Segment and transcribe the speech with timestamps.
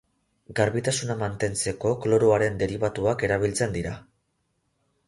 [0.59, 3.95] Garbitasuna mantentzeko kloroaren deribatuak erabiltzen dira.